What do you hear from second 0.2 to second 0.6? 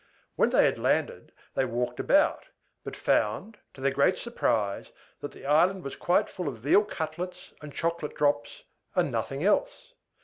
When